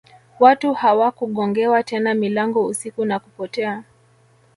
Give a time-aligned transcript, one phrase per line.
[0.39, 3.83] Watu hawakugongewa tena milango usiku na kupotea